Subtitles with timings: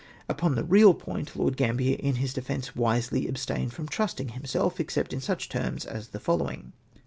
[0.27, 5.13] Upon the real point Lord Gambier in liis defence wisely abstained from trusting himself, except
[5.13, 6.73] in such terms as the following.